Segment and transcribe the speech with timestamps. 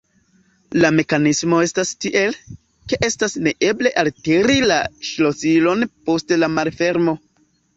[0.83, 2.33] La mekanismo estas tiel,
[2.93, 4.81] ke estas neeble eltiri la
[5.11, 7.17] ŝlosilon post la malfermo.